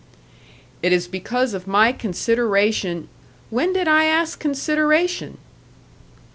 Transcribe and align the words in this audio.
"It 0.81 0.91
is 0.93 1.07
because 1.07 1.53
of 1.53 1.67
my 1.67 1.91
consideration" 1.91 3.07
"When 3.51 3.71
did 3.71 3.87
I 3.87 4.05
ask 4.05 4.39
consideration?" 4.39 5.37